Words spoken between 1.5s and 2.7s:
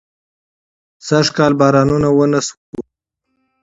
بارانونه ونه شو